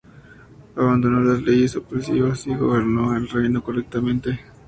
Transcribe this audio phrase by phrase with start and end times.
[0.77, 4.39] Abandonó las leyes opresivas y gobernó el reino correctamente.